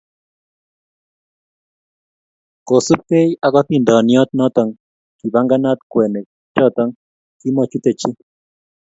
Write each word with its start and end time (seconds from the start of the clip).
Kosubkei 2.67 3.29
ak 3.45 3.53
atindoniot 3.61 4.29
noto, 4.37 4.63
kibanganat 5.19 5.79
kwenik 5.91 6.27
choto, 6.55 6.83
kimatachute 7.39 7.89
chi. 7.99 8.09